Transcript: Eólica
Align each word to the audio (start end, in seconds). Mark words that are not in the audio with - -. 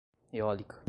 Eólica 0.31 0.75